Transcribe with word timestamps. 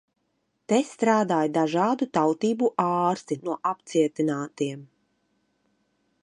Te 0.71 0.77
strādāja 0.91 1.51
dažādu 1.57 2.07
tautību 2.19 2.71
ārsti 2.85 3.39
no 3.49 3.59
apcietinātiem. 3.73 4.83